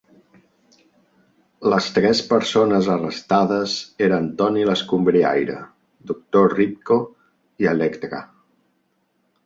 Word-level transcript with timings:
Les 1.73 1.89
tres 1.97 2.21
persones 2.31 2.89
arrestades 2.95 3.77
eren 4.07 4.33
"Tony 4.41 4.59
l'escombriaire", 4.71 5.61
"Doctor 6.13 6.59
Ripco" 6.63 7.03
i 7.67 7.75
"Electra". 7.79 8.29